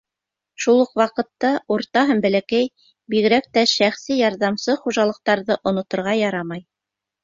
[0.63, 2.71] Шул уҡ ваҡытта урта һәм бәләкәй,
[3.17, 6.71] бигерәк тә шәхси ярҙамсы хужалыҡтарҙы оноторға ярамай.